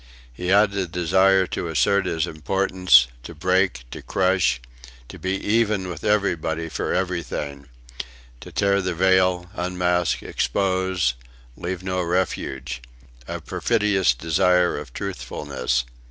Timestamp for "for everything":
6.69-7.67